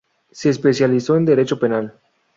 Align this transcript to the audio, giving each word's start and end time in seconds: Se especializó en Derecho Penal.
Se 0.31 0.49
especializó 0.49 1.15
en 1.15 1.25
Derecho 1.25 1.59
Penal. 1.59 1.93